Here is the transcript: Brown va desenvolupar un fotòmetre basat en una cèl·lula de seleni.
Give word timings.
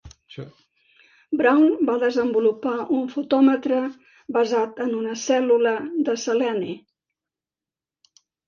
Brown 1.41 1.67
va 1.89 1.97
desenvolupar 2.03 2.73
un 3.01 3.05
fotòmetre 3.17 3.83
basat 4.39 4.83
en 4.87 4.97
una 5.03 5.15
cèl·lula 5.27 5.77
de 6.09 6.17
seleni. 6.27 6.75